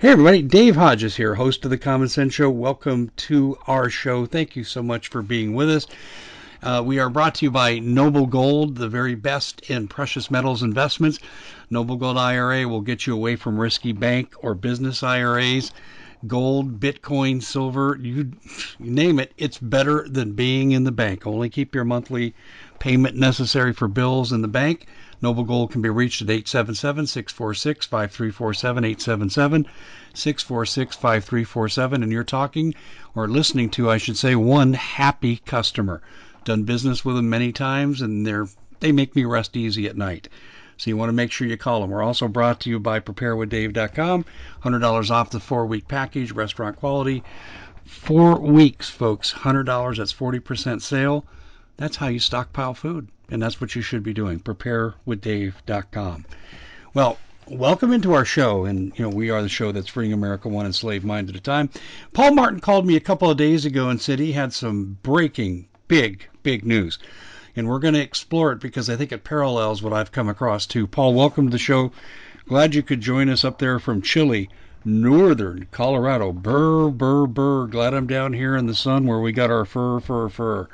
[0.00, 0.40] Hey, everybody.
[0.40, 2.48] Dave Hodges here, host of The Common Sense Show.
[2.48, 4.24] Welcome to our show.
[4.24, 5.86] Thank you so much for being with us.
[6.62, 10.62] Uh, we are brought to you by Noble Gold, the very best in precious metals
[10.62, 11.18] investments.
[11.68, 15.70] Noble Gold IRA will get you away from risky bank or business IRAs.
[16.26, 18.32] Gold, Bitcoin, silver, you,
[18.78, 21.26] you name it, it's better than being in the bank.
[21.26, 22.34] Only keep your monthly
[22.78, 24.86] payment necessary for bills in the bank.
[25.22, 29.66] Noble Gold can be reached at 877 646 5347, 877
[30.14, 32.02] 646 5347.
[32.02, 32.74] And you're talking,
[33.14, 36.02] or listening to, I should say, one happy customer.
[36.44, 38.46] Done business with them many times, and they're
[38.80, 40.28] they make me rest easy at night.
[40.78, 41.90] So you want to make sure you call them.
[41.90, 44.24] We're also brought to you by preparewithdave.com.
[44.64, 47.22] $100 off the four week package, restaurant quality.
[47.84, 49.34] Four weeks, folks.
[49.34, 51.26] $100, that's 40% sale.
[51.80, 54.40] That's how you stockpile food and that's what you should be doing.
[54.40, 56.24] Preparewithdave.com.
[56.92, 60.48] Well, welcome into our show, and you know we are the show that's freeing America
[60.48, 61.70] one enslaved mind at a time.
[62.12, 65.68] Paul Martin called me a couple of days ago and said he had some breaking,
[65.86, 66.98] big, big news,
[67.54, 70.66] and we're going to explore it because I think it parallels what I've come across
[70.66, 70.88] too.
[70.88, 71.92] Paul, welcome to the show.
[72.48, 74.50] Glad you could join us up there from chilly,
[74.84, 76.32] northern Colorado.
[76.32, 77.68] Burr, burr, burr.
[77.68, 80.68] Glad I'm down here in the sun where we got our fur, fur, fur.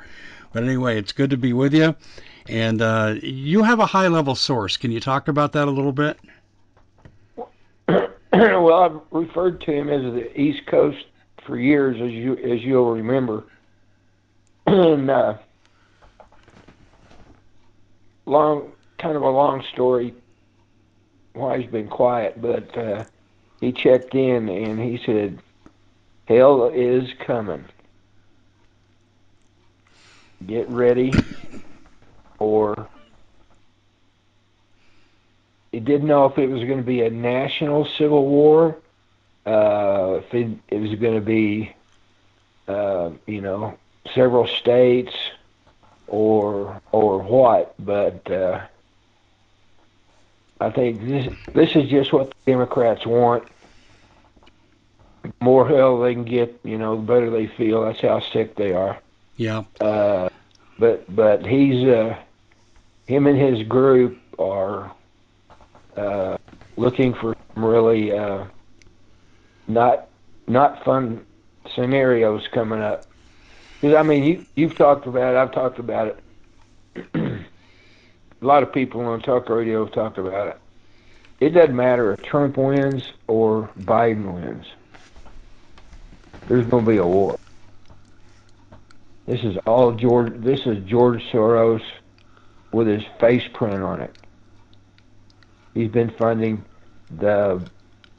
[0.57, 1.95] But anyway, it's good to be with you.
[2.49, 4.75] And uh, you have a high level source.
[4.75, 6.17] Can you talk about that a little bit?
[8.33, 11.05] well, I've referred to him as the East Coast
[11.45, 13.43] for years, as you as you'll remember.
[14.65, 15.37] and uh,
[18.25, 20.11] long, kind of a long story.
[21.33, 23.03] Why he's been quiet, but uh,
[23.59, 25.37] he checked in and he said,
[26.25, 27.63] "Hell is coming.
[30.45, 31.19] Get ready."
[32.39, 32.87] or
[35.71, 38.77] he didn't know if it was going to be a national civil war,
[39.45, 41.75] uh, if it, it was going to be,
[42.67, 43.77] uh, you know,
[44.13, 45.13] several states,
[46.07, 47.75] or or what.
[47.79, 48.65] But uh,
[50.59, 53.47] I think this this is just what the Democrats want.
[55.23, 57.83] The more hell they can get, you know, the better they feel.
[57.83, 59.01] That's how sick they are.
[59.37, 59.63] Yeah.
[59.79, 60.29] Uh,
[60.79, 62.17] but but he's uh,
[63.05, 64.91] him and his group are
[65.95, 66.37] uh,
[66.75, 68.45] looking for really uh,
[69.67, 70.07] not
[70.47, 71.25] not fun
[71.73, 73.05] scenarios coming up.
[73.79, 75.37] Because I mean, you you've talked about it.
[75.37, 76.19] I've talked about
[76.95, 77.13] it.
[78.41, 80.57] A lot of people on talk radio have talked about it.
[81.39, 84.65] It doesn't matter if Trump wins or Biden wins.
[86.47, 87.37] There's going to be a war.
[89.27, 90.33] This is all George.
[90.37, 91.83] This is George Soros
[92.71, 94.17] with his face print on it.
[95.73, 96.63] He's been funding
[97.11, 97.61] the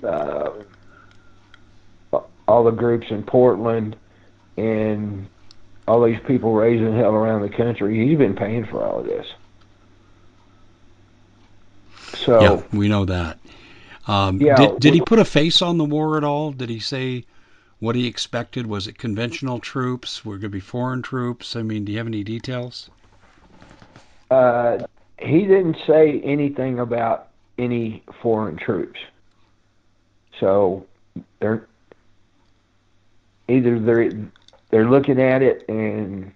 [0.04, 0.50] uh,
[2.46, 3.96] all the groups in Portland
[4.56, 5.26] and
[5.86, 8.06] all these people raising hell around the country.
[8.06, 9.26] He's been paying for all of this.
[12.14, 13.38] So yeah, we know that.
[14.06, 16.52] Um, yeah, did, did he put a face on the war at all?
[16.52, 17.24] Did he say
[17.80, 18.66] what he expected?
[18.66, 20.24] Was it conventional troops?
[20.24, 21.56] Were going to be foreign troops?
[21.56, 22.90] I mean, do you have any details?
[24.30, 24.78] Uh,
[25.18, 27.28] he didn't say anything about
[27.58, 29.00] any foreign troops.
[30.38, 30.86] So
[31.40, 31.66] they're
[33.48, 34.12] either they're
[34.70, 36.32] they're looking at it and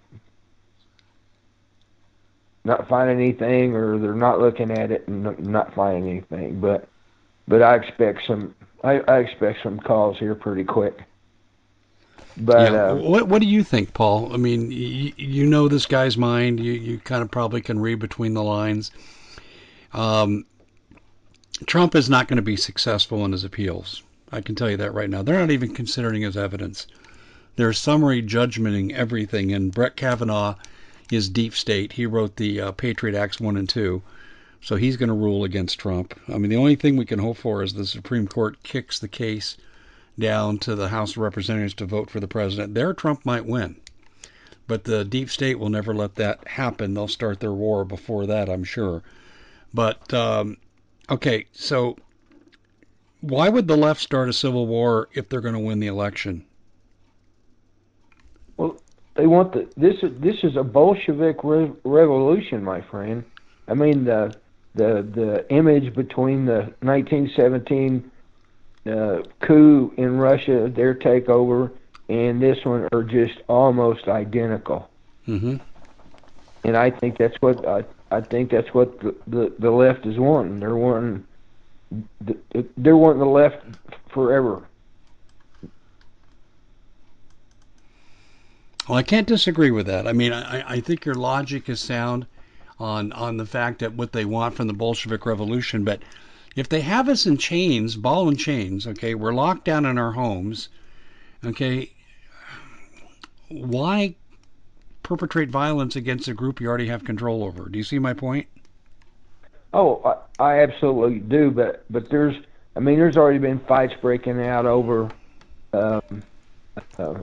[2.64, 6.60] not finding anything, or they're not looking at it and not finding anything.
[6.60, 6.88] But
[7.46, 10.98] but I expect some I, I expect some calls here pretty quick.
[12.36, 12.84] But yeah.
[12.90, 14.32] uh, what what do you think, Paul?
[14.32, 16.60] I mean, you, you know this guy's mind.
[16.60, 18.90] You you kind of probably can read between the lines.
[19.92, 20.46] Um,
[21.66, 24.02] Trump is not going to be successful in his appeals.
[24.32, 25.22] I can tell you that right now.
[25.22, 26.86] They're not even considering his evidence.
[27.56, 29.52] They're summary judgmenting everything.
[29.52, 30.54] And Brett Kavanaugh
[31.10, 31.92] is deep state.
[31.92, 34.02] He wrote the uh, Patriot Acts one and two.
[34.62, 36.18] So he's going to rule against Trump.
[36.28, 39.08] I mean, the only thing we can hope for is the Supreme Court kicks the
[39.08, 39.56] case
[40.18, 43.76] down to the House of Representatives to vote for the president, there Trump might win.
[44.66, 46.94] But the deep state will never let that happen.
[46.94, 49.02] They'll start their war before that, I'm sure.
[49.74, 50.56] But, um,
[51.10, 51.96] okay, so
[53.22, 56.44] why would the left start a civil war if they're going to win the election?
[58.56, 58.76] Well,
[59.14, 63.24] they want the this is this is a Bolshevik re- revolution, my friend.
[63.68, 64.34] I mean the
[64.74, 68.10] the the image between the 1917
[68.86, 71.70] uh, coup in Russia, their takeover,
[72.08, 74.90] and this one are just almost identical.
[75.26, 75.56] Mm-hmm.
[76.64, 80.18] And I think that's what I, I think that's what the, the the left is
[80.18, 80.60] wanting.
[80.60, 81.24] They're wanting
[82.76, 83.64] they're wanting the left
[84.08, 84.62] forever.
[88.88, 90.08] Well, I can't disagree with that.
[90.08, 92.26] I mean, I, I think your logic is sound
[92.78, 96.00] on on the fact that what they want from the Bolshevik Revolution, but
[96.56, 100.12] if they have us in chains, ball and chains, okay, we're locked down in our
[100.12, 100.68] homes,
[101.44, 101.90] okay,
[103.48, 104.14] why
[105.02, 107.68] perpetrate violence against a group you already have control over?
[107.68, 108.46] Do you see my point?
[109.74, 112.36] Oh, I, absolutely do, but but there's,
[112.76, 115.10] I mean, there's already been fights breaking out over,
[115.72, 116.22] um,
[116.98, 117.14] uh,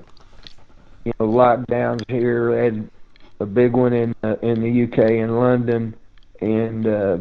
[1.06, 2.64] you know, lockdowns here.
[2.64, 2.90] Had
[3.40, 5.96] a big one in uh, in the UK in London,
[6.42, 7.18] and, uh,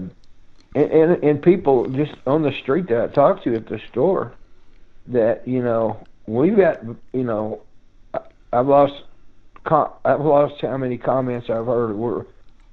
[0.78, 4.32] and and and people just on the street that I talked to at the store,
[5.08, 6.82] that you know we've got
[7.12, 7.62] you know,
[8.14, 8.20] I,
[8.52, 9.02] I've lost,
[9.66, 11.96] I've lost how many comments I've heard.
[11.96, 12.25] We're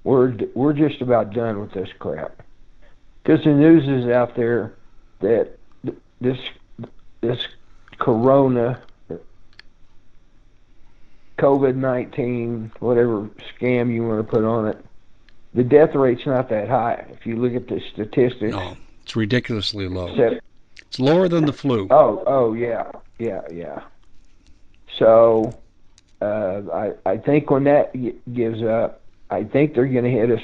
[0.03, 2.43] we're we're just about done with this crap
[3.23, 4.75] because the news is out there
[5.21, 5.57] that
[6.21, 6.37] this
[7.21, 7.47] this
[7.97, 8.81] corona
[11.39, 14.85] COVID nineteen whatever scam you want to put on it,
[15.55, 17.05] the death rate's not that high.
[17.09, 20.07] If you look at the statistics, no, it's ridiculously low.
[20.07, 20.43] Except,
[20.81, 21.87] it's lower than the flu.
[21.89, 23.81] Oh, oh yeah, yeah, yeah.
[24.99, 25.57] So
[26.21, 27.93] uh, I I think when that
[28.33, 30.43] gives up, I think they're going to hit us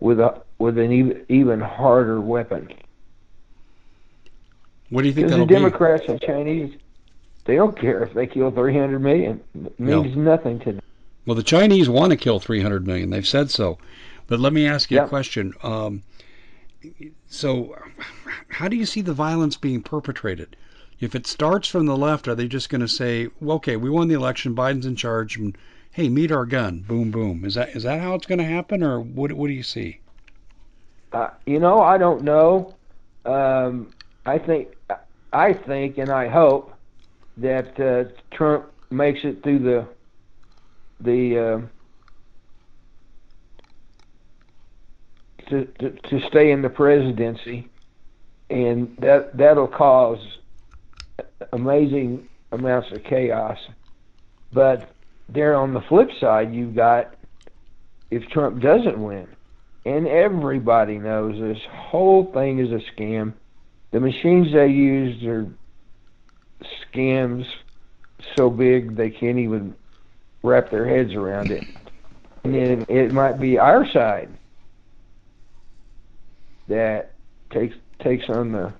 [0.00, 2.68] with a with an even even harder weapon.
[4.90, 5.28] What do you think?
[5.28, 6.12] Because the Democrats be?
[6.12, 6.76] and Chinese,
[7.44, 9.40] they don't care if they kill 300 million.
[9.54, 10.22] It means no.
[10.22, 10.82] nothing to them.
[11.26, 13.10] Well, the Chinese want to kill 300 million.
[13.10, 13.78] They've said so.
[14.26, 15.06] But let me ask you yep.
[15.06, 15.54] a question.
[15.62, 16.02] Um,
[17.28, 17.76] so,
[18.48, 20.56] how do you see the violence being perpetrated?
[21.00, 23.90] If it starts from the left, are they just going to say, well, "Okay, we
[23.90, 24.54] won the election.
[24.54, 25.56] Biden's in charge," and
[25.92, 27.44] hey, meet our gun, boom, boom?
[27.44, 29.32] Is that is that how it's going to happen, or what?
[29.32, 30.00] What do you see?
[31.12, 32.74] Uh, you know, I don't know.
[33.24, 33.90] Um,
[34.24, 34.68] I think,
[35.32, 36.72] I think, and I hope
[37.36, 39.86] that uh, Trump makes it through the
[41.00, 41.68] the
[45.48, 47.68] to, to to stay in the presidency,
[48.50, 50.18] and that that'll cause
[51.52, 53.58] amazing amounts of chaos.
[54.52, 54.90] But
[55.28, 57.14] there on the flip side, you've got
[58.10, 59.28] if Trump doesn't win,
[59.84, 63.34] and everybody knows this whole thing is a scam.
[63.92, 65.46] The machines they used are
[66.92, 67.44] scams
[68.36, 69.74] so big they can't even
[70.42, 71.64] wrap their heads around it.
[72.44, 74.28] And then it might be our side
[76.68, 77.12] that
[77.50, 78.72] takes takes on the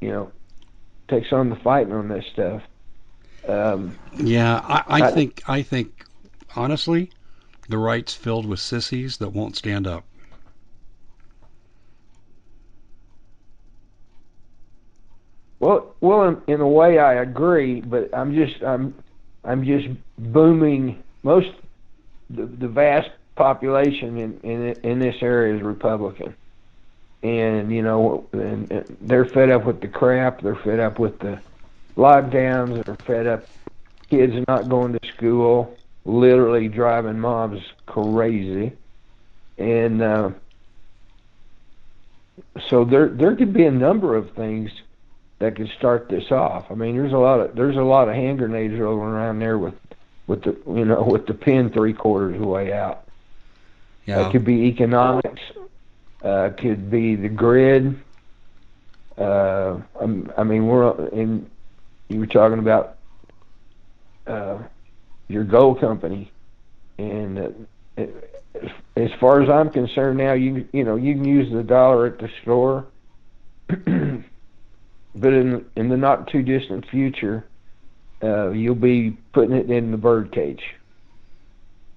[0.00, 0.32] you know
[1.08, 2.62] takes on the fighting on this stuff.
[3.48, 6.04] Um, yeah, I, I, I think I think
[6.54, 7.10] honestly,
[7.68, 10.04] the right's filled with sissies that won't stand up.
[15.58, 18.94] Well, well, in, in a way, I agree, but I'm just I'm
[19.44, 19.88] I'm just
[20.18, 21.02] booming.
[21.22, 21.50] Most
[22.30, 23.10] the, the vast
[23.40, 26.34] population in, in in this area is Republican,
[27.22, 30.42] and you know, and, and they're fed up with the crap.
[30.42, 31.40] They're fed up with the
[31.96, 32.84] lockdowns.
[32.84, 33.46] They're fed up
[34.10, 38.72] kids not going to school literally driving moms crazy,
[39.56, 40.30] and uh,
[42.68, 44.70] so there there could be a number of things
[45.38, 46.70] that could start this off.
[46.70, 49.56] I mean, there's a lot of there's a lot of hand grenades rolling around there
[49.56, 49.74] with
[50.26, 53.04] with the you know with the pin three quarters way out.
[54.10, 54.26] Yeah.
[54.26, 55.40] It could be economics.
[56.20, 57.96] Uh, could be the grid.
[59.16, 59.78] Uh,
[60.36, 61.48] I mean, we're in.
[62.08, 62.96] You were talking about
[64.26, 64.58] uh,
[65.28, 66.32] your gold company,
[66.98, 68.02] and uh,
[68.96, 72.18] as far as I'm concerned now, you you know you can use the dollar at
[72.18, 72.86] the store,
[73.68, 77.46] but in in the not too distant future,
[78.24, 80.79] uh, you'll be putting it in the birdcage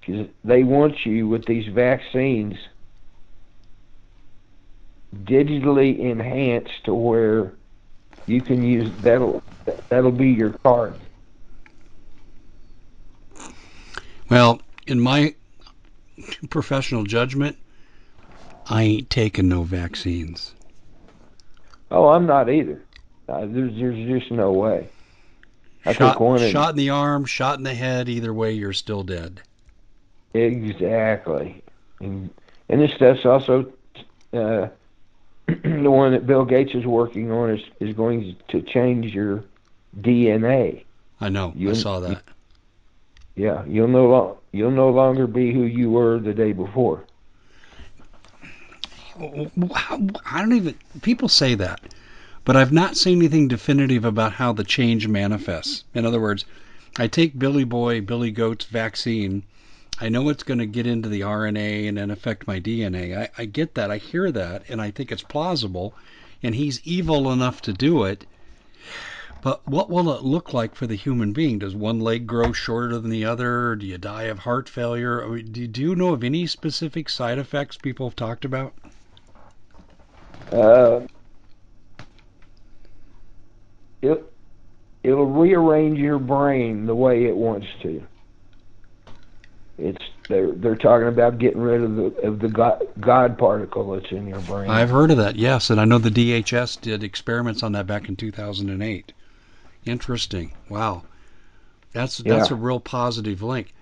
[0.06, 2.56] because they want you with these vaccines
[5.24, 7.52] digitally enhanced to where
[8.26, 9.42] you can use that'll
[9.88, 10.94] that'll be your card
[14.30, 15.34] Well, in my
[16.50, 17.56] professional judgment,
[18.68, 20.54] I ain't taking no vaccines.
[21.90, 22.82] Oh, I'm not either.
[23.28, 24.88] Uh, there's, there's just no way.
[25.86, 28.08] I shot, one shot in the arm, shot in the head.
[28.08, 29.42] Either way, you're still dead.
[30.34, 31.62] Exactly,
[32.00, 32.28] and
[32.68, 33.72] and this stuff's also
[34.32, 34.68] uh,
[35.46, 39.44] the one that Bill Gates is working on is is going to change your
[40.00, 40.84] DNA.
[41.20, 41.52] I know.
[41.54, 42.22] You, I saw that.
[43.36, 47.04] Yeah, you'll no lo- you'll no longer be who you were the day before.
[49.16, 50.74] I don't even.
[51.02, 51.80] People say that,
[52.44, 55.84] but I've not seen anything definitive about how the change manifests.
[55.94, 56.44] In other words,
[56.96, 59.44] I take Billy Boy, Billy Goat's vaccine.
[60.00, 63.16] I know it's going to get into the RNA and then affect my DNA.
[63.16, 63.90] I, I get that.
[63.90, 65.94] I hear that, and I think it's plausible.
[66.42, 68.26] And he's evil enough to do it.
[69.40, 71.58] But what will it look like for the human being?
[71.58, 73.76] Does one leg grow shorter than the other?
[73.76, 75.22] Do you die of heart failure?
[75.22, 78.72] I mean, do, do you know of any specific side effects people have talked about?
[80.50, 81.02] Uh,
[84.02, 84.32] it,
[85.02, 88.02] it'll rearrange your brain the way it wants to.
[89.76, 94.10] It's they're they're talking about getting rid of the of the God, God particle that's
[94.12, 94.70] in your brain.
[94.70, 98.08] I've heard of that, yes, and I know the DHS did experiments on that back
[98.08, 99.12] in 2008.
[99.84, 100.52] Interesting.
[100.68, 101.02] Wow,
[101.92, 103.74] that's that's a real positive link.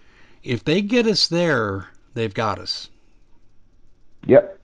[0.42, 2.88] If they get us there, they've got us.
[4.26, 4.58] Yep.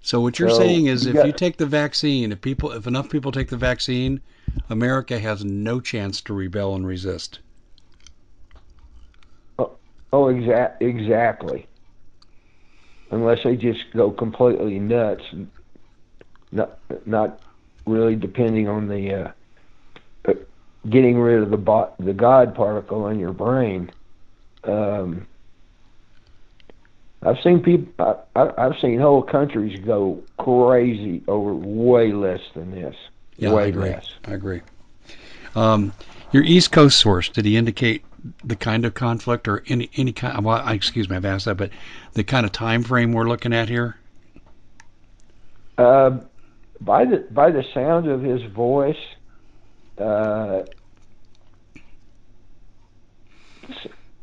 [0.00, 3.08] So what you're So, saying is, if you take the vaccine, if people, if enough
[3.08, 4.20] people take the vaccine,
[4.68, 7.38] America has no chance to rebel and resist.
[10.12, 11.66] Oh, exact exactly.
[13.10, 15.22] Unless they just go completely nuts,
[16.50, 17.40] not not
[17.86, 19.32] really depending on the uh,
[20.28, 20.34] uh,
[20.88, 23.90] getting rid of the bo- the God particle in your brain.
[24.64, 25.26] Um,
[27.22, 27.92] I've seen people.
[28.34, 32.94] I, I, I've seen whole countries go crazy over way less than this.
[33.36, 33.90] Yeah, way I agree.
[33.90, 34.10] less.
[34.26, 34.60] I agree.
[35.54, 35.92] Um,
[36.32, 38.04] your East Coast source did he indicate
[38.44, 40.44] the kind of conflict or any any kind?
[40.44, 41.70] Well, excuse me, I've asked that, but
[42.14, 43.96] the kind of time frame we're looking at here.
[45.78, 46.18] Uh,
[46.80, 48.96] by the by the sound of his voice,
[49.98, 50.62] uh,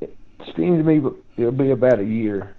[0.01, 0.15] it
[0.55, 1.01] seems to me
[1.37, 2.55] it'll be about a year.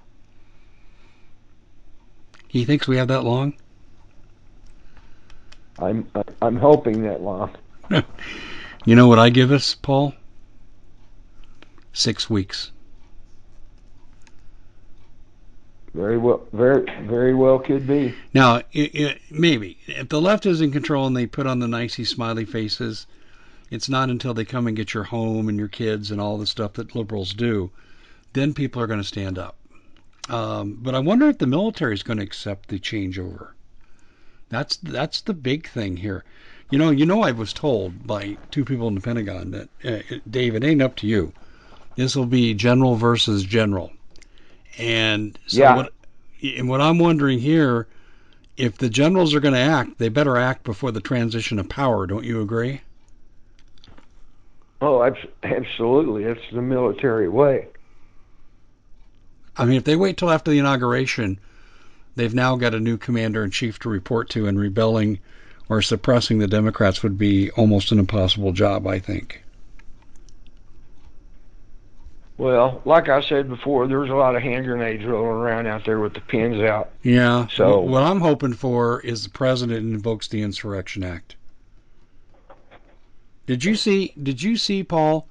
[2.48, 3.54] He thinks we have that long.
[5.78, 6.10] I'm
[6.42, 7.56] I'm hoping that long.
[8.86, 10.14] You know what I give us, Paul?
[11.92, 12.70] Six weeks.
[15.92, 18.14] Very well, very very well could be.
[18.32, 21.66] Now, it, it, maybe if the left is in control and they put on the
[21.66, 23.06] nicey smiley faces,
[23.70, 26.46] it's not until they come and get your home and your kids and all the
[26.46, 27.70] stuff that liberals do,
[28.34, 29.56] then people are going to stand up.
[30.28, 33.48] Um, but I wonder if the military is going to accept the changeover.
[34.48, 36.24] That's that's the big thing here.
[36.70, 40.18] You know, you know, I was told by two people in the Pentagon that uh,
[40.28, 41.32] Dave, it ain't up to you.
[41.96, 43.92] This will be general versus general,
[44.78, 45.76] and so Yeah.
[45.76, 45.92] what?
[46.42, 47.86] And what I'm wondering here,
[48.56, 52.06] if the generals are going to act, they better act before the transition of power.
[52.06, 52.80] Don't you agree?
[54.80, 55.02] Oh,
[55.42, 56.24] absolutely.
[56.24, 57.66] That's the military way.
[59.56, 61.38] I mean, if they wait till after the inauguration,
[62.16, 65.18] they've now got a new commander in chief to report to, and rebelling
[65.68, 69.42] or suppressing the Democrats would be almost an impossible job, I think.
[72.40, 76.00] Well, like I said before, there's a lot of hand grenades rolling around out there
[76.00, 76.88] with the pins out.
[77.02, 77.46] Yeah.
[77.48, 81.36] So- what I'm hoping for is the president invokes the Insurrection Act.
[83.44, 84.14] Did you see?
[84.22, 85.28] Did you see, Paul,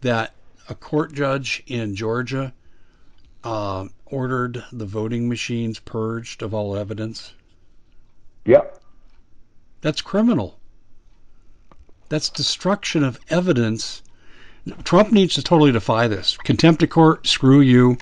[0.00, 0.34] that
[0.68, 2.52] a court judge in Georgia
[3.44, 7.32] uh, ordered the voting machines purged of all evidence?
[8.46, 8.82] Yep.
[9.82, 10.58] That's criminal.
[12.08, 14.02] That's destruction of evidence.
[14.84, 16.36] Trump needs to totally defy this.
[16.38, 17.96] Contempt of court, screw you.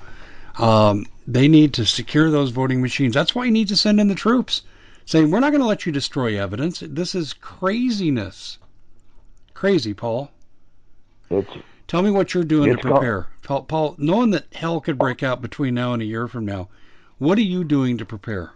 [0.59, 3.15] Um, they need to secure those voting machines.
[3.15, 4.63] That's why you need to send in the troops,
[5.07, 6.83] saying, we're not going to let you destroy evidence.
[6.85, 8.59] This is craziness.
[9.55, 10.31] Crazy, Paul.
[11.31, 11.51] It's
[11.89, 13.29] Tell me what you're doing to prepare.
[13.43, 16.69] Paul, Paul, knowing that hell could break out between now and a year from now,
[17.17, 18.53] what are you doing to prepare?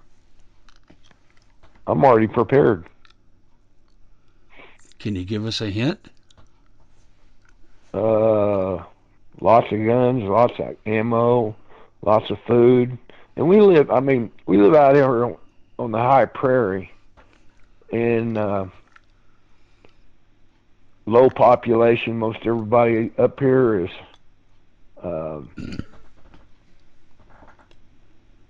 [1.86, 2.84] I'm already prepared.
[4.98, 6.08] Can you give us a hint?
[7.92, 8.82] Uh,
[9.40, 11.54] lots of guns, lots of ammo,
[12.00, 12.96] lots of food,
[13.36, 13.90] and we live.
[13.90, 15.36] I mean, we live out here
[15.78, 16.90] on, the high prairie,
[17.92, 18.66] and uh,
[21.06, 22.18] low population.
[22.18, 23.90] Most everybody up here is
[25.02, 25.40] uh,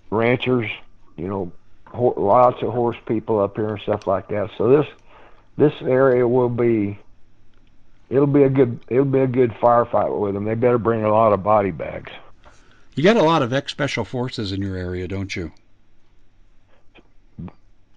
[0.09, 0.69] ranchers.
[1.17, 1.51] You know,
[1.87, 4.51] ho- lots of horse people up here and stuff like that.
[4.57, 4.87] So this
[5.57, 6.97] this area will be
[8.13, 10.45] it'll be a good it'll be a good firefight with them.
[10.45, 12.11] They better bring a lot of body bags.
[12.95, 15.51] You got a lot of ex special forces in your area, don't you?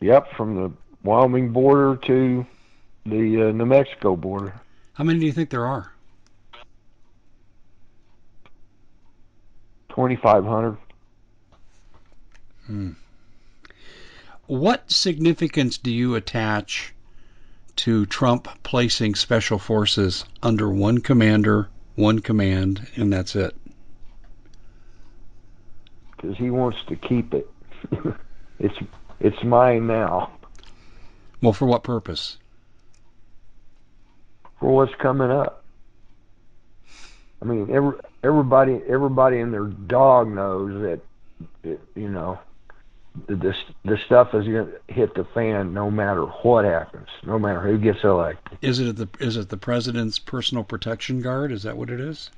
[0.00, 2.46] Yep, from the Wyoming border to
[3.04, 4.54] the uh, New Mexico border.
[4.94, 5.92] How many do you think there are?
[9.90, 10.78] Twenty five hundred.
[12.66, 12.92] Hmm.
[14.48, 16.95] what significance do you attach
[17.76, 23.54] to Trump placing special forces under one commander, one command, and that's it?
[26.16, 27.48] Because he wants to keep it.
[28.58, 28.76] it's
[29.20, 30.30] it's mine now.
[31.42, 32.38] Well, for what purpose?
[34.58, 35.64] For what's coming up.
[37.42, 41.00] I mean, every, everybody everybody and their dog knows that,
[41.62, 42.38] it, you know,
[43.28, 47.60] this the stuff is going to hit the fan no matter what happens, no matter
[47.60, 48.58] who gets elected.
[48.62, 51.52] Is it the is it the president's personal protection guard?
[51.52, 52.30] Is that what it is?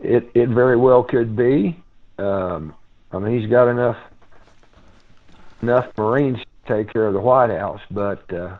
[0.00, 1.80] It it very well could be.
[2.18, 2.74] Um,
[3.12, 3.96] I mean, he's got enough
[5.62, 8.56] enough Marines to take care of the White House, but uh,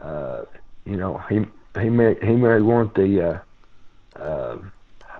[0.00, 0.44] uh,
[0.84, 1.44] you know, he
[1.80, 3.40] he may he may want the
[4.16, 4.58] uh, uh,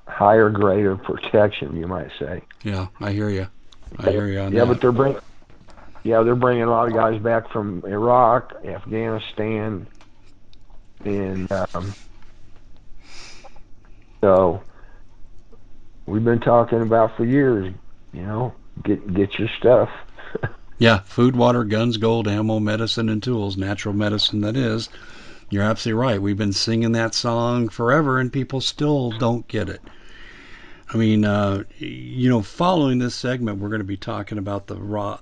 [0.06, 2.42] higher grade of protection, you might say.
[2.62, 3.48] Yeah, I hear you.
[3.98, 4.66] I hear you on yeah, that.
[4.66, 5.16] but they're bring,
[6.02, 9.86] yeah, they're bringing a lot of guys back from Iraq, Afghanistan,
[11.04, 11.94] and um,
[14.20, 14.62] so
[16.06, 17.72] we've been talking about for years.
[18.12, 19.90] You know, get get your stuff.
[20.78, 23.56] Yeah, food, water, guns, gold, ammo, medicine, and tools.
[23.56, 24.88] Natural medicine, that is.
[25.48, 26.20] You're absolutely right.
[26.20, 29.80] We've been singing that song forever, and people still don't get it.
[30.94, 34.74] I mean, uh, you know, following this segment, we're going to be talking about the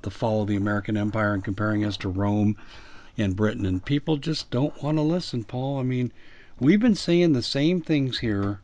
[0.02, 2.56] the fall of the American Empire and comparing us to Rome
[3.16, 5.78] and Britain, and people just don't want to listen, Paul.
[5.78, 6.12] I mean,
[6.58, 8.60] we've been saying the same things here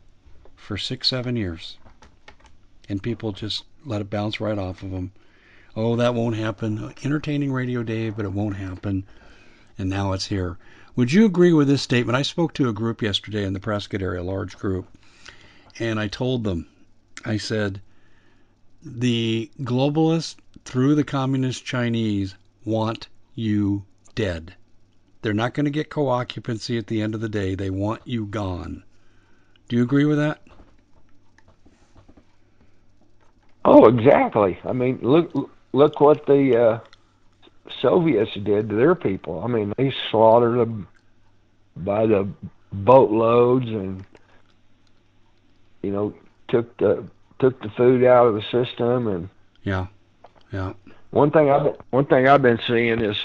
[0.57, 1.77] for six, seven years,
[2.89, 5.13] and people just let it bounce right off of them.
[5.77, 6.93] Oh, that won't happen.
[7.03, 9.05] Entertaining radio, Dave, but it won't happen.
[9.77, 10.57] And now it's here.
[10.97, 12.17] Would you agree with this statement?
[12.17, 14.87] I spoke to a group yesterday in the Prescott area, a large group,
[15.79, 16.67] and I told them,
[17.25, 17.81] I said,
[18.83, 24.55] the globalists through the communist Chinese want you dead.
[25.21, 27.55] They're not going to get co occupancy at the end of the day.
[27.55, 28.83] They want you gone.
[29.67, 30.41] Do you agree with that?
[33.65, 34.57] Oh, exactly.
[34.63, 36.79] I mean, look look what the uh,
[37.81, 39.43] Soviets did to their people.
[39.43, 40.87] I mean, they slaughtered them
[41.75, 42.29] by the
[42.71, 44.05] boatloads, and
[45.81, 46.13] you know,
[46.47, 47.03] took the
[47.39, 49.07] took the food out of the system.
[49.07, 49.29] And
[49.63, 49.87] Yeah.
[50.51, 50.73] Yeah.
[51.11, 53.17] one thing I've been, one thing I've been seeing is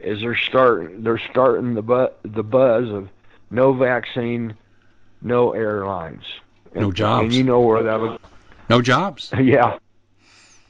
[0.00, 3.08] is they're starting they're starting the bu- the buzz of
[3.50, 4.54] no vaccine,
[5.22, 6.24] no airlines,
[6.74, 7.26] No jobs.
[7.26, 8.18] And you know where that was?
[8.68, 9.30] No jobs.
[9.40, 9.78] Yeah,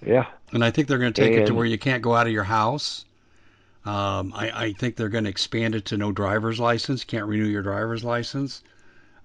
[0.05, 0.27] yeah.
[0.53, 2.33] And I think they're going to take it to where you can't go out of
[2.33, 3.05] your house.
[3.85, 7.05] Um, I, I think they're going to expand it to no driver's license.
[7.05, 8.63] Can't renew your driver's license.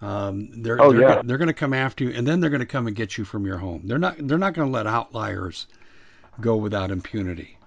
[0.01, 1.21] Um, they're Oh, they're, yeah.
[1.23, 3.25] they're going to come after you, and then they're going to come and get you
[3.25, 3.81] from your home.
[3.85, 5.67] They're not they're not going to let outliers
[6.39, 7.57] go without impunity.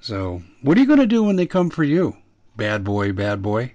[0.00, 2.16] So, what are you going to do when they come for you,
[2.56, 3.74] bad boy, bad boy?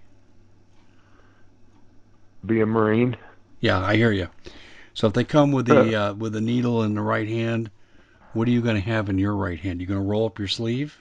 [2.45, 3.15] Be a marine.
[3.62, 4.27] Yeah, I hear you.
[4.93, 7.69] So if they come with the uh, with the needle in the right hand,
[8.34, 9.80] what are you going to have in your right hand?
[9.80, 10.97] You going to roll up your sleeve?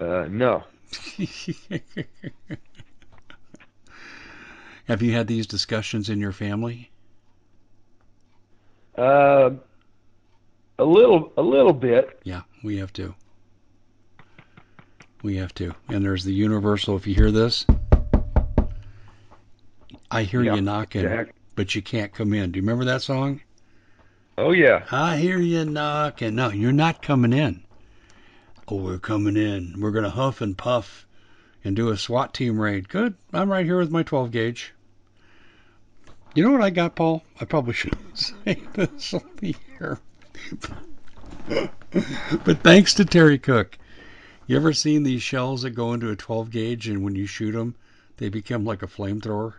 [0.00, 0.64] Uh, no.
[4.90, 6.90] Have you had these discussions in your family?
[8.98, 9.50] Uh,
[10.80, 12.18] a little, a little bit.
[12.24, 13.14] Yeah, we have to.
[15.22, 15.76] We have to.
[15.88, 16.96] And there's the universal.
[16.96, 17.64] If you hear this,
[20.10, 21.36] I hear Yeah, you knocking, Jack.
[21.54, 22.50] but you can't come in.
[22.50, 23.42] Do you remember that song?
[24.38, 24.86] Oh yeah.
[24.90, 26.34] I hear you knocking.
[26.34, 27.62] No, you're not coming in.
[28.66, 29.76] Oh, we're coming in.
[29.78, 31.06] We're going to huff and puff
[31.62, 32.88] and do a SWAT team raid.
[32.88, 33.14] Good.
[33.32, 34.74] I'm right here with my 12 gauge.
[36.34, 37.22] You know what I got, Paul?
[37.40, 39.98] I probably shouldn't say this on the air.
[42.44, 43.76] but thanks to Terry Cook.
[44.46, 47.52] You ever seen these shells that go into a 12 gauge and when you shoot
[47.52, 47.74] them,
[48.16, 49.54] they become like a flamethrower?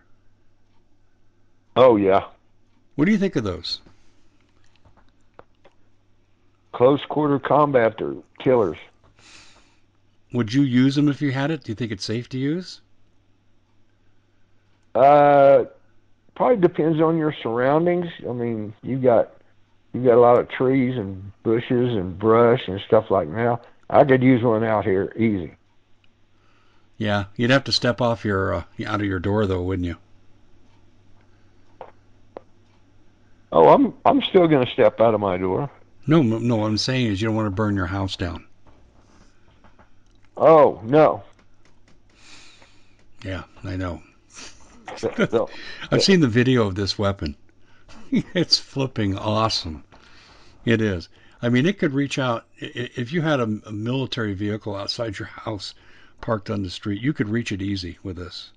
[1.76, 2.26] Oh yeah.
[2.96, 3.82] What do you think of those?
[6.74, 8.78] Close quarter combat or killers.
[10.34, 11.64] Would you use them if you had it?
[11.64, 12.82] Do you think it's safe to use?
[14.96, 15.66] Uh,
[16.42, 18.08] probably depends on your surroundings.
[18.28, 19.32] I mean, you got
[19.94, 23.60] you got a lot of trees and bushes and brush and stuff like that.
[23.92, 25.54] I could use one out here easy.
[26.98, 29.98] Yeah, you'd have to step off your uh, out of your door though, wouldn't you?
[33.52, 35.70] Oh, I'm I'm still gonna step out of my door.
[36.08, 36.56] No, no.
[36.56, 38.48] What I'm saying is you don't want to burn your house down.
[40.36, 41.22] Oh no.
[43.24, 44.02] Yeah, I know.
[45.92, 47.36] I've seen the video of this weapon.
[48.12, 49.84] it's flipping awesome.
[50.66, 51.10] It is.
[51.42, 52.46] I mean, it could reach out.
[52.58, 55.74] If you had a, a military vehicle outside your house
[56.20, 58.52] parked on the street, you could reach it easy with this.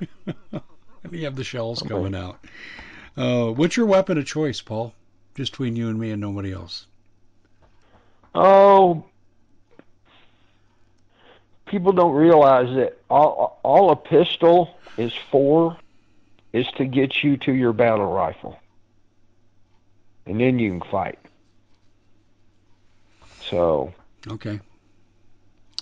[0.26, 2.44] and you have the shells coming out.
[3.16, 4.94] Uh, what's your weapon of choice, Paul?
[5.36, 6.86] Just between you and me and nobody else.
[8.34, 9.04] Oh,
[11.72, 15.74] people don't realize that all, all a pistol is for
[16.52, 18.58] is to get you to your battle rifle.
[20.26, 21.18] And then you can fight.
[23.48, 23.94] So.
[24.28, 24.60] Okay.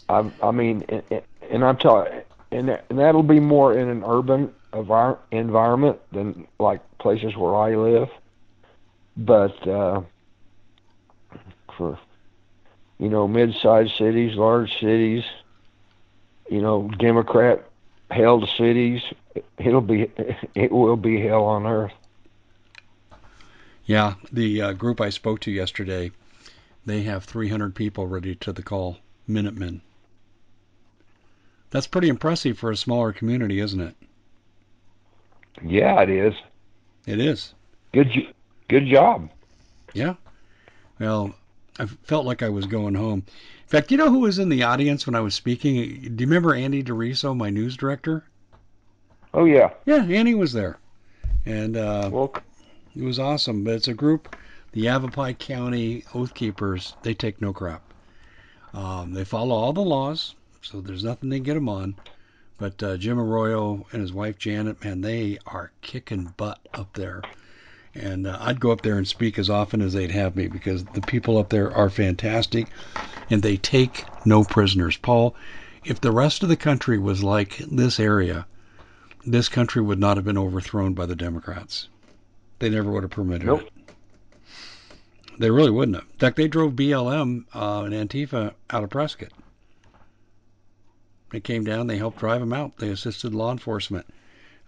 [0.08, 0.84] I, I mean,
[1.50, 2.22] and I'm telling,
[2.52, 8.08] and that'll be more in an urban environment than like places where I live.
[9.16, 10.02] But uh,
[11.76, 11.98] for
[12.98, 15.24] you know mid-sized cities, large cities,
[16.50, 17.64] you know Democrat
[18.10, 19.02] held cities,
[19.58, 20.10] it'll be
[20.54, 21.92] it will be hell on earth.
[23.86, 26.12] Yeah, the uh, group I spoke to yesterday,
[26.86, 29.80] they have 300 people ready to the call, Minutemen.
[31.70, 33.96] That's pretty impressive for a smaller community, isn't it?
[35.62, 36.34] Yeah, it is.
[37.06, 37.54] It is.
[37.92, 38.12] Good,
[38.68, 39.30] good job.
[39.92, 40.14] Yeah.
[40.98, 41.34] Well,
[41.78, 43.24] I felt like I was going home.
[43.70, 46.16] In fact, you know who was in the audience when I was speaking?
[46.16, 48.24] Do you remember Andy DeRiso, my news director?
[49.32, 49.70] Oh yeah.
[49.86, 50.80] Yeah, Andy was there,
[51.46, 52.34] and uh, well,
[52.96, 53.62] it was awesome.
[53.62, 54.34] But it's a group,
[54.72, 56.96] the Yavapai County Oath Keepers.
[57.02, 57.84] They take no crap.
[58.74, 61.94] Um, they follow all the laws, so there's nothing they get them on.
[62.58, 67.22] But uh, Jim Arroyo and his wife Janet, man, they are kicking butt up there.
[67.94, 70.84] And uh, I'd go up there and speak as often as they'd have me because
[70.84, 72.68] the people up there are fantastic
[73.30, 74.96] and they take no prisoners.
[74.96, 75.34] Paul,
[75.84, 78.46] if the rest of the country was like this area,
[79.26, 81.88] this country would not have been overthrown by the Democrats.
[82.58, 83.62] They never would have permitted nope.
[83.62, 83.72] it.
[85.38, 86.04] They really wouldn't have.
[86.04, 89.32] In fact, they drove BLM uh, and Antifa out of Prescott.
[91.30, 91.86] They came down.
[91.86, 92.76] They helped drive them out.
[92.76, 94.06] They assisted law enforcement.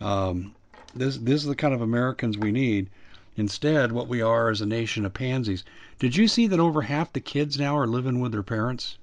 [0.00, 0.54] Um,
[0.94, 2.88] this this is the kind of Americans we need.
[3.37, 5.64] Instead, what we are is a nation of pansies.
[5.99, 8.99] Did you see that over half the kids now are living with their parents?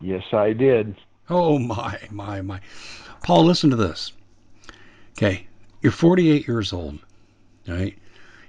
[0.00, 0.96] Yes, I did.
[1.28, 2.60] Oh my my my.
[3.22, 4.12] Paul, listen to this.
[5.16, 5.46] Okay,
[5.82, 6.98] you're 48 years old,
[7.66, 7.96] right?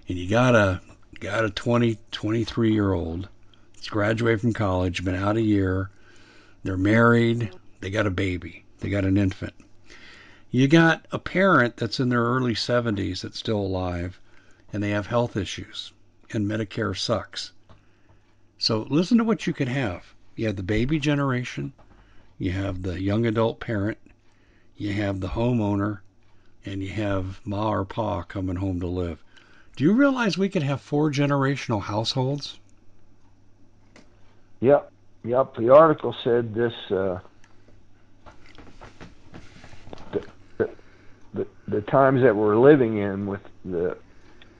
[0.08, 0.82] And you got a
[1.20, 3.30] got a 20 23 year old.
[3.76, 5.90] He's graduated from college, been out a year
[6.68, 7.52] they're married.
[7.80, 8.66] They got a baby.
[8.80, 9.54] They got an infant.
[10.52, 14.20] You got a parent that's in their early 70s that's still alive
[14.72, 15.94] and they have health issues
[16.32, 17.52] and Medicare sucks.
[18.58, 20.14] So listen to what you could have.
[20.36, 21.74] You have the baby generation,
[22.38, 23.98] you have the young adult parent,
[24.76, 26.00] you have the homeowner,
[26.66, 29.24] and you have ma or pa coming home to live.
[29.76, 32.60] Do you realize we could have four generational households?
[34.60, 34.92] Yep.
[35.24, 36.74] Yep, the article said this.
[36.90, 37.20] Uh,
[40.12, 40.26] the,
[40.58, 40.70] the,
[41.34, 43.98] the, the times that we're living in with the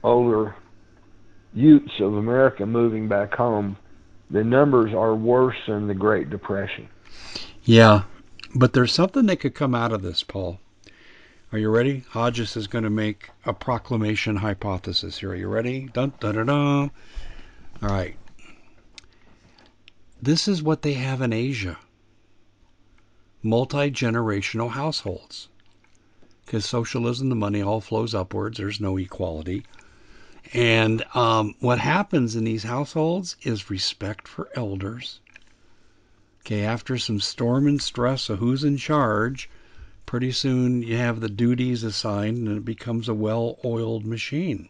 [0.08, 0.54] older
[1.54, 3.76] youths of America moving back home,
[4.30, 6.88] the numbers are worse than the Great Depression.
[7.64, 8.02] Yeah,
[8.54, 10.58] but there's something that could come out of this, Paul.
[11.52, 12.04] Are you ready?
[12.10, 15.30] Hodges is going to make a proclamation hypothesis here.
[15.30, 15.88] Are you ready?
[15.92, 16.90] Dun dun dun dun.
[17.82, 18.16] All right.
[20.20, 21.78] This is what they have in Asia
[23.42, 25.48] multi generational households.
[26.44, 29.64] Because socialism, the money all flows upwards, there's no equality.
[30.54, 35.20] And um, what happens in these households is respect for elders.
[36.40, 39.50] Okay, after some storm and stress of who's in charge,
[40.06, 44.68] pretty soon you have the duties assigned and it becomes a well oiled machine.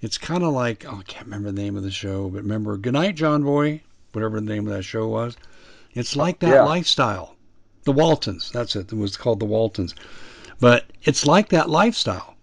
[0.00, 2.76] It's kind of like, oh, I can't remember the name of the show, but remember
[2.76, 3.82] Good Night, John Boy?
[4.14, 5.36] whatever the name of that show was.
[5.92, 6.62] It's like that yeah.
[6.62, 7.36] lifestyle.
[7.84, 8.92] The Waltons, that's it.
[8.92, 9.94] It was called the Waltons.
[10.60, 12.34] But it's like that lifestyle.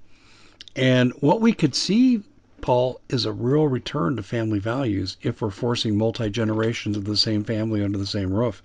[0.75, 2.21] And what we could see,
[2.61, 7.17] Paul, is a real return to family values if we're forcing multi generations of the
[7.17, 8.61] same family under the same roof.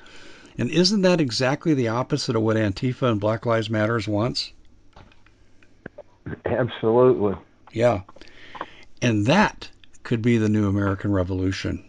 [0.59, 4.53] And isn't that exactly the opposite of what Antifa and Black Lives Matters wants?
[6.45, 7.35] Absolutely.
[7.73, 8.03] Yeah.
[9.03, 9.71] And that
[10.03, 11.85] could be the new American Revolution.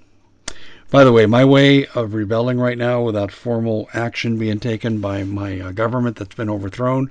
[0.89, 5.23] By the way, my way of rebelling right now without formal action being taken by
[5.23, 7.09] my uh, government that's been overthrown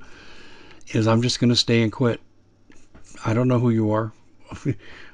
[0.89, 2.19] is I'm just going to stay and quit.
[3.23, 4.13] I don't know who you are.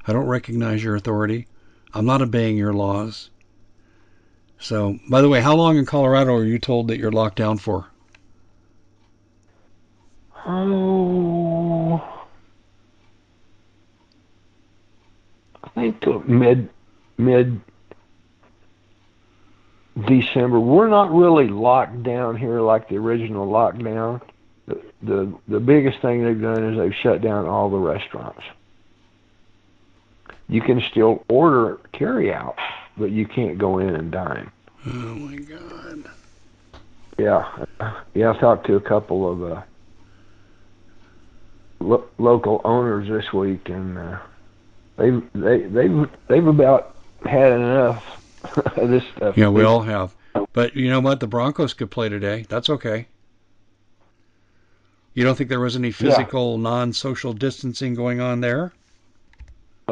[0.07, 1.47] I don't recognize your authority.
[1.93, 3.29] I'm not obeying your laws.
[4.59, 7.57] So, by the way, how long in Colorado are you told that you're locked down
[7.57, 7.87] for?
[10.45, 12.01] Oh,
[15.63, 16.69] I think mid
[17.17, 17.61] mid
[20.05, 20.59] December.
[20.59, 24.21] We're not really locked down here like the original lockdown.
[24.65, 28.43] The, the the biggest thing they've done is they've shut down all the restaurants.
[30.49, 32.57] You can still order carry out,
[32.97, 34.51] but you can't go in and dine.
[34.85, 36.09] Oh my God.
[37.17, 37.65] Yeah,
[38.13, 38.31] yeah.
[38.31, 39.61] I've talked to a couple of uh,
[41.79, 44.19] lo- local owners this week, and uh,
[44.97, 48.03] they've they they've they've about had enough
[48.77, 49.37] of this stuff.
[49.37, 50.13] Yeah, we all have.
[50.53, 51.19] But you know what?
[51.19, 52.45] The Broncos could play today.
[52.49, 53.07] That's okay.
[55.13, 58.73] You don't think there was any physical, non-social distancing going on there?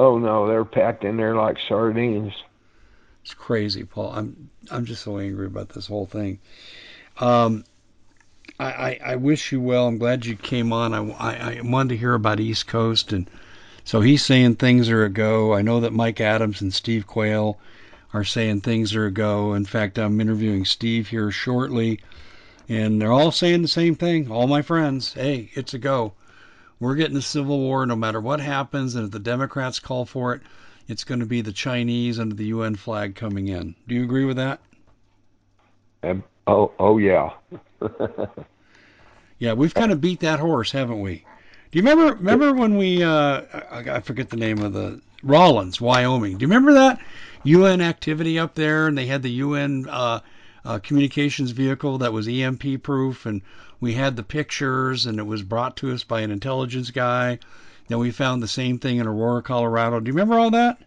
[0.02, 2.34] Oh no, they're packed in there like sardines.
[3.22, 4.12] It's crazy, Paul.
[4.12, 6.40] I'm I'm just so angry about this whole thing.
[7.20, 7.66] Um,
[8.60, 9.86] I, I, I wish you well.
[9.86, 10.96] I'm glad you came on.
[10.96, 13.30] I, I, I wanted to hear about East Coast, and
[13.84, 15.54] so he's saying things are a go.
[15.54, 17.60] I know that Mike Adams and Steve Quayle
[18.12, 19.54] are saying things are a go.
[19.54, 22.00] In fact, I'm interviewing Steve here shortly,
[22.68, 24.32] and they're all saying the same thing.
[24.32, 26.14] All my friends, hey, it's a go.
[26.82, 30.34] We're getting a civil war no matter what happens, and if the Democrats call for
[30.34, 30.42] it,
[30.88, 33.76] it's going to be the Chinese under the UN flag coming in.
[33.88, 34.60] Do you agree with that?
[36.02, 37.34] And, oh, oh yeah.
[39.38, 41.24] yeah, we've kind of beat that horse, haven't we?
[41.70, 42.16] Do you remember?
[42.16, 43.04] Remember when we?
[43.04, 46.40] Uh, I, I forget the name of the Rawlins, Wyoming.
[46.40, 47.00] Do you remember that
[47.44, 48.88] UN activity up there?
[48.88, 50.22] And they had the UN uh,
[50.66, 53.42] uh, communications vehicle that was EMP proof, and
[53.80, 57.40] we had the pictures, and it was brought to us by an intelligence guy.
[57.88, 60.00] Then we found the same thing in Aurora, Colorado.
[60.00, 60.78] Do you remember all that?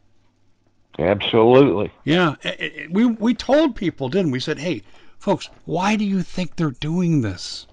[0.98, 1.90] Absolutely.
[2.04, 4.36] Yeah, it, it, we we told people, didn't we?
[4.36, 4.40] we?
[4.40, 4.82] Said, hey,
[5.18, 7.66] folks, why do you think they're doing this?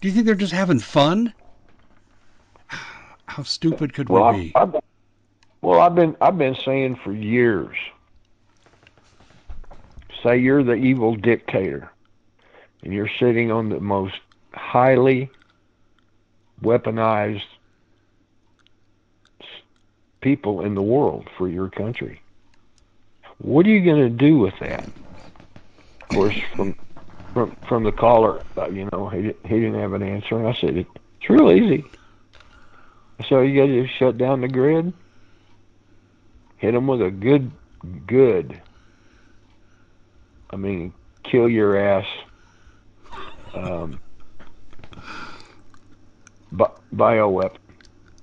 [0.00, 1.32] Do you think they're just having fun?
[2.66, 4.52] How stupid could well, we be?
[4.54, 4.82] I've, I've,
[5.62, 7.76] well, I've been I've been saying for years.
[10.22, 11.90] Say you're the evil dictator,
[12.82, 14.18] and you're sitting on the most
[14.52, 15.30] highly
[16.62, 17.42] weaponized
[20.20, 22.20] people in the world for your country.
[23.38, 24.86] What are you going to do with that?
[26.02, 26.76] Of course, from
[27.32, 30.52] from from the caller, uh, you know, he he didn't have an answer, and I
[30.52, 31.84] said it's real easy.
[33.28, 34.92] So you got to shut down the grid,
[36.56, 37.50] hit them with a good,
[38.06, 38.60] good.
[40.50, 42.06] I mean, kill your ass.
[43.54, 44.00] Um,
[46.92, 47.60] bio weapon.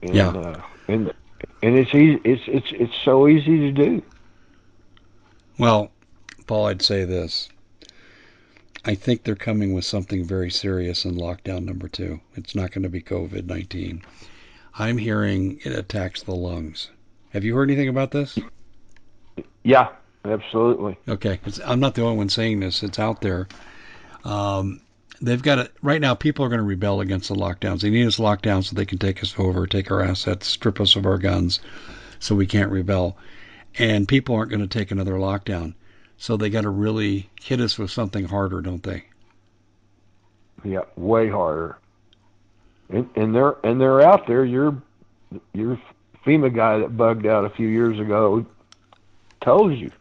[0.01, 0.29] And, yeah.
[0.29, 1.13] Uh, and
[1.61, 2.19] and it's easy.
[2.23, 4.03] It's it's it's so easy to do.
[5.57, 5.91] Well,
[6.45, 7.49] Paul, I'd say this.
[8.85, 12.21] I think they're coming with something very serious in lockdown number two.
[12.35, 14.03] It's not going to be COVID 19.
[14.75, 16.89] I'm hearing it attacks the lungs.
[17.33, 18.37] Have you heard anything about this?
[19.63, 19.89] Yeah,
[20.27, 20.97] absolutely.
[21.07, 22.83] Okay, I'm not the only one saying this.
[22.83, 23.47] It's out there.
[24.23, 24.81] Um,
[25.21, 26.13] they've got it right now.
[26.15, 27.81] People are going to rebel against the lockdowns.
[27.81, 30.79] They need us locked down so they can take us over, take our assets, strip
[30.79, 31.59] us of our guns,
[32.19, 33.17] so we can't rebel.
[33.77, 35.75] And people aren't going to take another lockdown,
[36.17, 39.05] so they got to really hit us with something harder, don't they?
[40.63, 41.77] Yeah, way harder.
[42.89, 44.45] And, and they're and they're out there.
[44.45, 44.81] Your
[45.53, 45.79] your
[46.25, 48.45] FEMA guy that bugged out a few years ago
[49.41, 49.91] told you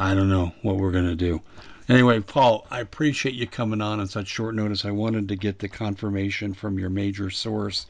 [0.00, 1.42] I don't know what we're going to do.
[1.88, 4.84] Anyway, Paul, I appreciate you coming on on such short notice.
[4.84, 7.86] I wanted to get the confirmation from your major source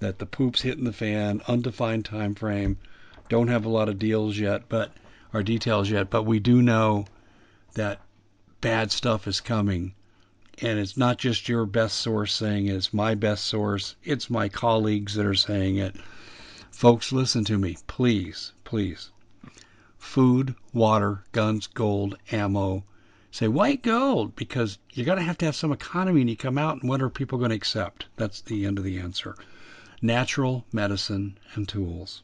[0.00, 2.78] that the poop's hitting the fan, undefined time frame.
[3.28, 4.90] Don't have a lot of deals yet, but
[5.32, 7.06] or details yet, but we do know
[7.74, 8.00] that
[8.60, 9.94] bad stuff is coming.
[10.60, 13.94] And it's not just your best source saying it, it's my best source.
[14.02, 15.94] It's my colleagues that are saying it.
[16.72, 19.10] Folks, listen to me, please, please
[19.98, 22.84] food, water, guns, gold, ammo.
[23.30, 26.58] Say white gold because you're going to have to have some economy and you come
[26.58, 28.06] out and what are people going to accept?
[28.16, 29.36] That's the end of the answer.
[30.00, 32.22] Natural medicine and tools.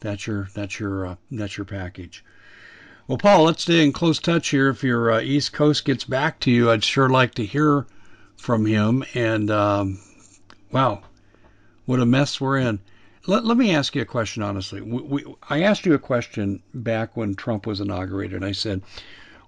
[0.00, 2.24] That's your that's your uh, that's your package.
[3.06, 4.70] Well, Paul, let's stay in close touch here.
[4.70, 7.86] If your uh, East Coast gets back to you, I'd sure like to hear
[8.36, 9.04] from him.
[9.14, 9.98] And um,
[10.72, 11.02] wow,
[11.84, 12.80] what a mess we're in.
[13.26, 14.80] Let, let me ask you a question honestly.
[14.80, 18.44] We, we, I asked you a question back when Trump was inaugurated.
[18.44, 18.82] I said,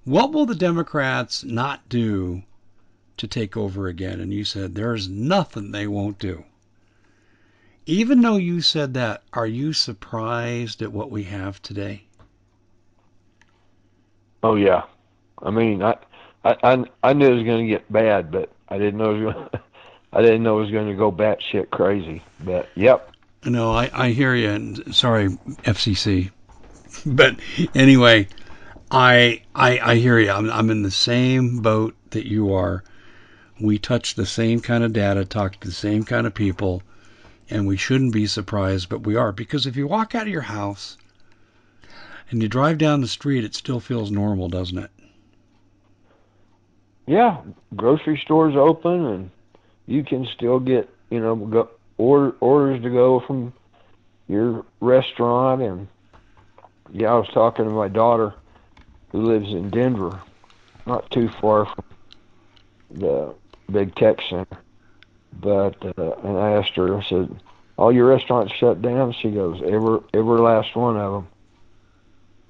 [0.04, 2.42] What will the Democrats not do
[3.18, 4.20] to take over again?
[4.20, 6.44] And you said, There's nothing they won't do.
[7.84, 12.04] Even though you said that, are you surprised at what we have today?
[14.42, 14.82] Oh yeah,
[15.42, 15.96] I mean, I
[16.44, 19.34] I I, knew it was going to get bad, but I didn't know it was
[19.34, 19.48] going.
[20.12, 22.22] I didn't know it was going to go batshit crazy.
[22.44, 23.12] But yep.
[23.46, 24.50] No, I, I hear you.
[24.50, 25.28] And sorry,
[25.64, 26.30] FCC.
[27.06, 27.36] But
[27.74, 28.28] anyway,
[28.90, 30.30] I I, I hear you.
[30.30, 32.82] I'm, I'm in the same boat that you are.
[33.60, 36.82] We touch the same kind of data, talk to the same kind of people,
[37.48, 39.32] and we shouldn't be surprised, but we are.
[39.32, 40.98] Because if you walk out of your house
[42.30, 44.90] and you drive down the street, it still feels normal, doesn't it?
[47.06, 47.40] Yeah,
[47.74, 49.30] grocery stores open, and
[49.86, 53.52] you can still get you know go, order, orders to go from
[54.28, 55.62] your restaurant.
[55.62, 55.88] And
[56.92, 58.34] yeah, I was talking to my daughter
[59.12, 60.20] who lives in Denver,
[60.86, 61.84] not too far from
[62.90, 63.34] the
[63.70, 64.58] big tech center.
[65.38, 67.34] But uh, and I asked her, I said,
[67.76, 71.28] "All your restaurants shut down?" She goes, "Every every last one of them."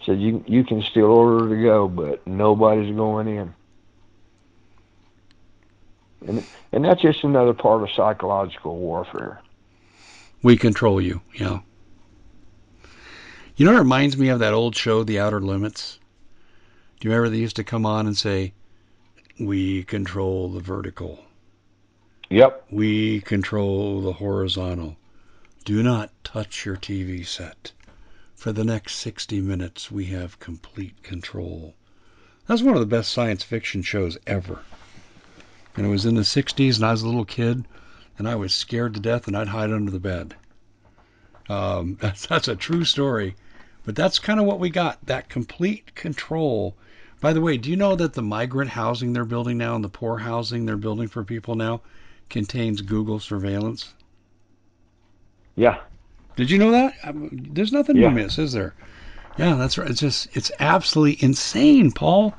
[0.04, 3.54] Said you you can still order to go, but nobody's going in.
[6.26, 9.40] And and that's just another part of psychological warfare.
[10.42, 11.60] We control you, yeah.
[13.56, 15.98] You know, it reminds me of that old show, The Outer Limits.
[17.00, 18.52] Do you remember they used to come on and say,
[19.38, 21.24] "We control the vertical."
[22.28, 22.66] Yep.
[22.70, 24.96] We control the horizontal.
[25.64, 27.72] Do not touch your TV set.
[28.34, 31.74] For the next 60 minutes, we have complete control.
[32.46, 34.60] That's one of the best science fiction shows ever.
[35.76, 37.66] And it was in the 60s, and I was a little kid,
[38.18, 40.34] and I was scared to death, and I'd hide under the bed.
[41.48, 43.36] Um, that's, that's a true story.
[43.84, 46.74] But that's kind of what we got that complete control.
[47.20, 49.88] By the way, do you know that the migrant housing they're building now and the
[49.88, 51.82] poor housing they're building for people now
[52.28, 53.94] contains Google surveillance?
[55.54, 55.78] Yeah.
[56.34, 56.94] Did you know that?
[57.32, 58.08] There's nothing yeah.
[58.08, 58.74] to miss, is there?
[59.38, 59.88] Yeah, that's right.
[59.88, 62.34] It's just it's absolutely insane, Paul.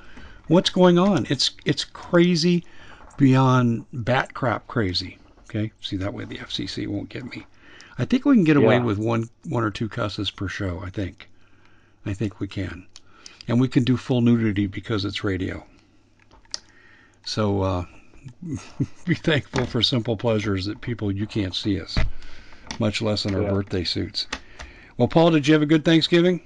[0.47, 1.27] What's going on?
[1.29, 2.63] It's it's crazy
[3.17, 5.17] beyond bat crap crazy.
[5.49, 7.45] Okay, see that way the FCC won't get me.
[7.97, 8.83] I think we can get away Yeah.
[8.83, 10.81] with one one or two cusses per show.
[10.83, 11.29] I think,
[12.05, 12.85] I think we can,
[13.47, 15.65] and we can do full nudity because it's radio.
[17.25, 17.85] So uh,
[19.05, 21.97] be thankful for simple pleasures that people you can't see us,
[22.79, 23.49] much less in our Yeah.
[23.49, 24.27] birthday suits.
[24.97, 26.41] Well, Paul, did you have a good Thanksgiving?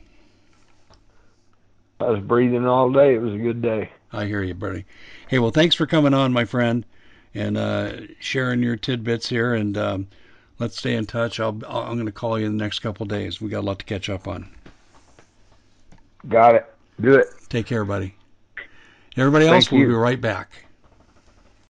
[2.00, 3.16] I was breathing all day.
[3.16, 3.92] It was a good day.
[4.14, 4.86] I hear you, buddy.
[5.28, 6.86] Hey, well, thanks for coming on, my friend,
[7.34, 9.54] and uh, sharing your tidbits here.
[9.54, 10.08] And um,
[10.60, 11.40] let's stay in touch.
[11.40, 13.40] I'll, I'll I'm going to call you in the next couple of days.
[13.40, 14.50] We got a lot to catch up on.
[16.28, 16.66] Got it.
[17.00, 17.28] Do it.
[17.50, 18.16] Take care, buddy.
[19.18, 20.66] Everybody Thank else, we'll be right back.